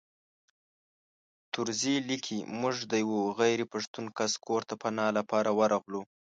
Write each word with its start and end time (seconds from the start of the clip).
طرزي 1.53 1.95
لیکي 2.09 2.37
موږ 2.59 2.75
د 2.91 2.93
یوه 3.03 3.21
غیر 3.39 3.59
پښتون 3.73 4.05
کس 4.17 4.33
کور 4.45 4.61
ته 4.69 4.75
پناه 4.81 5.09
لپاره 5.17 5.49
ورغلو. 5.59 6.01